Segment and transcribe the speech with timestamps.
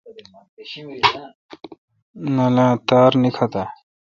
[2.21, 3.63] نننالاں تار نیکتہ۔؟